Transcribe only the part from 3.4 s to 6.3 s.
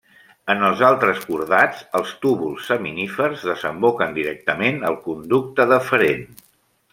desemboquen directament al conducte deferent.